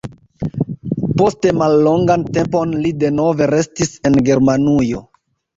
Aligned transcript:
Poste 1.19 1.51
mallongan 1.59 2.25
tempon 2.39 2.73
li 2.87 2.95
denove 3.05 3.51
restis 3.55 3.95
en 4.11 4.21
Germanujo. 4.31 5.07